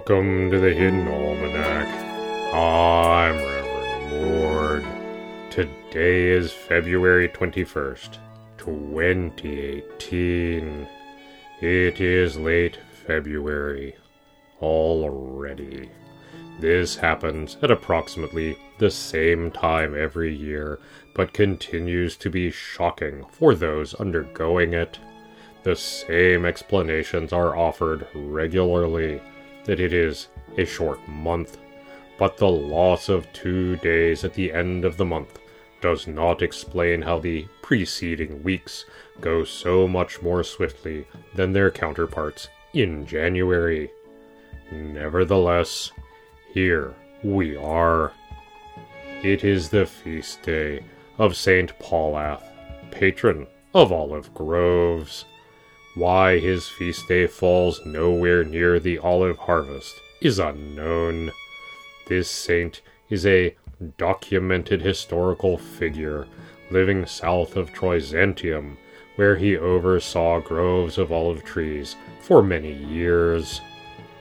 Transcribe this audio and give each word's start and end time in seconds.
Welcome 0.00 0.48
to 0.50 0.58
the 0.58 0.72
Hidden 0.72 1.06
Almanac. 1.08 1.86
I'm 2.54 3.36
Reverend 3.36 4.10
Mord. 4.10 4.82
Today 5.50 6.30
is 6.30 6.50
February 6.50 7.28
21st, 7.28 8.16
2018. 8.56 10.88
It 11.60 12.00
is 12.00 12.38
late 12.38 12.78
February 13.06 13.94
already. 14.62 15.90
This 16.60 16.96
happens 16.96 17.58
at 17.60 17.70
approximately 17.70 18.56
the 18.78 18.90
same 18.90 19.50
time 19.50 19.94
every 19.94 20.34
year, 20.34 20.80
but 21.14 21.34
continues 21.34 22.16
to 22.16 22.30
be 22.30 22.50
shocking 22.50 23.26
for 23.32 23.54
those 23.54 23.92
undergoing 23.96 24.72
it. 24.72 24.98
The 25.62 25.76
same 25.76 26.46
explanations 26.46 27.34
are 27.34 27.54
offered 27.54 28.06
regularly 28.14 29.20
that 29.64 29.80
it 29.80 29.92
is 29.92 30.28
a 30.56 30.64
short 30.64 31.06
month, 31.08 31.58
but 32.18 32.36
the 32.36 32.48
loss 32.48 33.08
of 33.08 33.32
two 33.32 33.76
days 33.76 34.24
at 34.24 34.34
the 34.34 34.52
end 34.52 34.84
of 34.84 34.96
the 34.96 35.04
month 35.04 35.38
does 35.80 36.06
not 36.06 36.42
explain 36.42 37.02
how 37.02 37.18
the 37.18 37.46
preceding 37.62 38.42
weeks 38.42 38.84
go 39.20 39.44
so 39.44 39.88
much 39.88 40.20
more 40.22 40.42
swiftly 40.42 41.06
than 41.34 41.52
their 41.52 41.70
counterparts 41.70 42.48
in 42.74 43.06
January. 43.06 43.90
Nevertheless, 44.70 45.90
here 46.52 46.94
we 47.22 47.56
are. 47.56 48.12
It 49.22 49.44
is 49.44 49.68
the 49.68 49.86
feast 49.86 50.42
day 50.42 50.84
of 51.18 51.36
Saint 51.36 51.78
Paulath, 51.78 52.44
patron 52.90 53.46
of 53.74 53.92
olive 53.92 54.32
groves. 54.34 55.24
Why 55.94 56.38
his 56.38 56.68
feast 56.68 57.08
day 57.08 57.26
falls 57.26 57.84
nowhere 57.84 58.44
near 58.44 58.78
the 58.78 58.98
olive 58.98 59.38
harvest 59.38 60.00
is 60.20 60.38
unknown. 60.38 61.32
This 62.06 62.30
saint 62.30 62.80
is 63.08 63.26
a 63.26 63.56
documented 63.98 64.82
historical 64.82 65.58
figure 65.58 66.28
living 66.70 67.06
south 67.06 67.56
of 67.56 67.72
Troizentium, 67.72 68.76
where 69.16 69.34
he 69.34 69.56
oversaw 69.56 70.38
groves 70.38 70.96
of 70.96 71.10
olive 71.10 71.42
trees 71.42 71.96
for 72.20 72.40
many 72.40 72.72
years. 72.72 73.60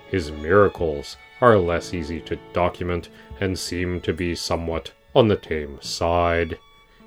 His 0.09 0.31
miracles 0.31 1.17
are 1.39 1.57
less 1.59 1.93
easy 1.93 2.19
to 2.21 2.39
document 2.51 3.09
and 3.39 3.57
seem 3.57 4.01
to 4.01 4.13
be 4.13 4.33
somewhat 4.33 4.91
on 5.13 5.27
the 5.27 5.37
tame 5.37 5.77
side, 5.81 6.57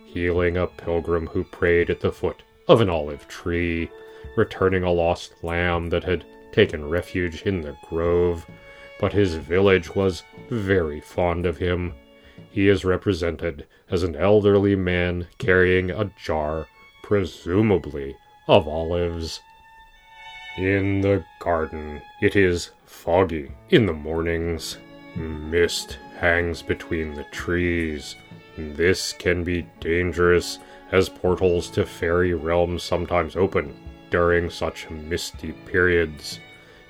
healing 0.06 0.56
a 0.56 0.68
pilgrim 0.68 1.26
who 1.26 1.42
prayed 1.42 1.90
at 1.90 1.98
the 1.98 2.12
foot 2.12 2.42
of 2.68 2.80
an 2.80 2.88
olive 2.88 3.26
tree, 3.28 3.90
returning 4.36 4.82
a 4.82 4.92
lost 4.92 5.34
lamb 5.42 5.88
that 5.90 6.04
had 6.04 6.24
taken 6.52 6.88
refuge 6.88 7.42
in 7.42 7.60
the 7.60 7.76
grove. 7.88 8.46
But 9.00 9.12
his 9.12 9.34
village 9.34 9.94
was 9.94 10.22
very 10.48 11.00
fond 11.00 11.46
of 11.46 11.58
him. 11.58 11.94
He 12.50 12.68
is 12.68 12.84
represented 12.84 13.66
as 13.90 14.02
an 14.02 14.14
elderly 14.14 14.76
man 14.76 15.28
carrying 15.38 15.90
a 15.90 16.10
jar, 16.22 16.66
presumably 17.02 18.16
of 18.46 18.68
olives. 18.68 19.40
In 20.56 21.00
the 21.00 21.24
garden, 21.40 22.02
it 22.20 22.36
is 22.36 22.70
foggy 22.84 23.50
in 23.70 23.86
the 23.86 23.92
mornings. 23.92 24.78
Mist 25.16 25.98
hangs 26.18 26.62
between 26.62 27.14
the 27.14 27.24
trees. 27.24 28.16
This 28.56 29.12
can 29.12 29.44
be 29.44 29.66
dangerous, 29.80 30.58
as 30.90 31.08
portals 31.08 31.70
to 31.70 31.86
fairy 31.86 32.34
realms 32.34 32.82
sometimes 32.82 33.34
open 33.34 33.74
during 34.10 34.50
such 34.50 34.90
misty 34.90 35.52
periods. 35.52 36.38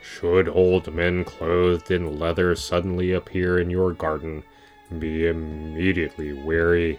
Should 0.02 0.48
old 0.48 0.92
men 0.92 1.24
clothed 1.24 1.92
in 1.92 2.18
leather 2.18 2.56
suddenly 2.56 3.12
appear 3.12 3.60
in 3.60 3.70
your 3.70 3.92
garden, 3.92 4.42
be 4.98 5.28
immediately 5.28 6.32
wary. 6.32 6.98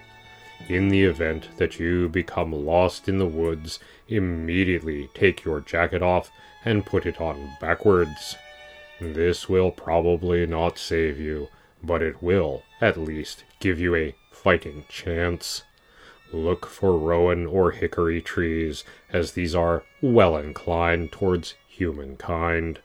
In 0.70 0.88
the 0.88 1.04
event 1.04 1.50
that 1.58 1.78
you 1.78 2.08
become 2.08 2.54
lost 2.54 3.10
in 3.10 3.18
the 3.18 3.26
woods, 3.26 3.80
immediately 4.08 5.10
take 5.14 5.44
your 5.44 5.60
jacket 5.60 6.02
off 6.02 6.32
and 6.64 6.86
put 6.86 7.06
it 7.06 7.20
on 7.20 7.58
backwards. 7.60 8.38
This 9.02 9.50
will 9.50 9.72
probably 9.72 10.46
not 10.46 10.78
save 10.78 11.20
you, 11.20 11.50
but 11.84 12.02
it 12.02 12.24
will, 12.24 12.64
at 12.80 12.98
least, 12.98 13.44
give 13.60 13.80
you 13.80 13.96
a 13.96 14.16
fighting 14.32 14.86
chance. 14.90 15.64
Look 16.32 16.66
for 16.66 16.98
rowan 16.98 17.46
or 17.46 17.72
hickory 17.72 18.22
trees, 18.22 18.84
as 19.12 19.34
these 19.34 19.54
are 19.54 19.84
well 20.02 20.38
inclined 20.38 21.12
towards 21.12 21.56
humankind. 21.68 22.80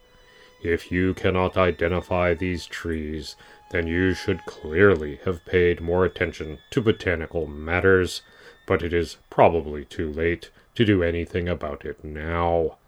If 0.62 0.90
you 0.90 1.14
cannot 1.14 1.56
identify 1.56 2.34
these 2.34 2.66
trees, 2.66 3.36
then 3.70 3.86
you 3.86 4.14
should 4.14 4.44
clearly 4.44 5.20
have 5.24 5.44
paid 5.44 5.80
more 5.80 6.04
attention 6.04 6.58
to 6.70 6.80
botanical 6.80 7.46
matters, 7.46 8.22
but 8.66 8.82
it 8.82 8.92
is 8.92 9.18
probably 9.30 9.84
too 9.84 10.12
late 10.12 10.50
to 10.74 10.84
do 10.84 11.02
anything 11.02 11.48
about 11.48 11.84
it 11.84 12.02
now. 12.04 12.78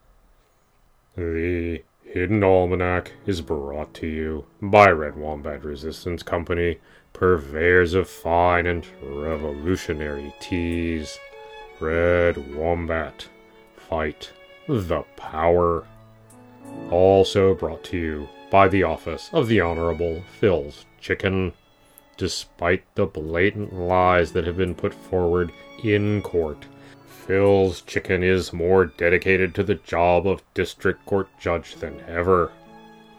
The 1.16 1.82
Hidden 2.10 2.42
Almanac 2.42 3.12
is 3.24 3.40
brought 3.40 3.94
to 3.94 4.06
you 4.08 4.44
by 4.60 4.90
Red 4.90 5.16
Wombat 5.16 5.64
Resistance 5.64 6.24
Company, 6.24 6.80
purveyors 7.12 7.94
of 7.94 8.08
fine 8.08 8.66
and 8.66 8.84
revolutionary 9.00 10.34
teas. 10.40 11.20
Red 11.78 12.52
Wombat. 12.52 13.28
Fight 13.76 14.32
the 14.66 15.02
power. 15.14 15.86
Also 16.90 17.54
brought 17.54 17.84
to 17.84 17.96
you 17.96 18.28
by 18.50 18.66
the 18.66 18.82
office 18.82 19.30
of 19.32 19.46
the 19.46 19.60
Honorable 19.60 20.24
Phil's 20.40 20.86
Chicken. 21.00 21.52
Despite 22.16 22.82
the 22.96 23.06
blatant 23.06 23.72
lies 23.72 24.32
that 24.32 24.48
have 24.48 24.56
been 24.56 24.74
put 24.74 24.94
forward 24.94 25.52
in 25.84 26.22
court, 26.22 26.66
Phil's 27.30 27.82
Chicken 27.82 28.24
is 28.24 28.52
more 28.52 28.86
dedicated 28.86 29.54
to 29.54 29.62
the 29.62 29.76
job 29.76 30.26
of 30.26 30.42
district 30.52 31.06
court 31.06 31.28
judge 31.38 31.76
than 31.76 32.00
ever. 32.08 32.50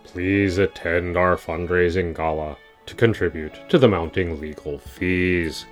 Please 0.04 0.58
attend 0.58 1.16
our 1.16 1.38
fundraising 1.38 2.14
gala 2.14 2.58
to 2.88 2.94
contribute 2.94 3.62
to 3.70 3.78
the 3.78 3.88
mounting 3.88 4.42
legal 4.42 4.80
fees. 4.80 5.66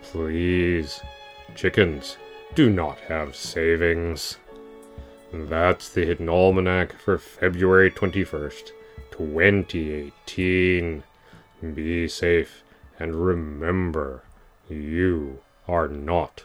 Please. 0.00 1.02
Chickens 1.54 2.16
do 2.54 2.70
not 2.70 2.98
have 3.00 3.36
savings. 3.36 4.38
That's 5.30 5.90
the 5.90 6.06
Hidden 6.06 6.30
Almanac 6.30 6.98
for 6.98 7.18
February 7.18 7.90
21st, 7.90 8.70
2018. 9.10 11.02
Be 11.74 12.08
safe 12.08 12.64
and 12.98 13.14
remember, 13.14 14.22
you 14.70 15.40
are 15.68 15.88
not 15.88 16.44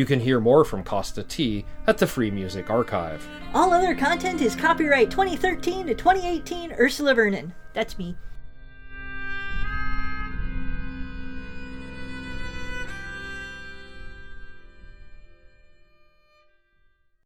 You 0.00 0.06
can 0.06 0.18
hear 0.18 0.40
more 0.40 0.64
from 0.64 0.82
Kosta 0.82 1.28
T 1.28 1.66
at 1.86 1.98
the 1.98 2.06
Free 2.06 2.30
Music 2.30 2.70
Archive. 2.70 3.28
All 3.52 3.70
other 3.70 3.94
content 3.94 4.40
is 4.40 4.56
copyright 4.56 5.10
2013 5.10 5.88
to 5.88 5.94
2018 5.94 6.72
Ursula 6.72 7.14
Vernon. 7.14 7.52
That's 7.74 7.98
me. 7.98 8.16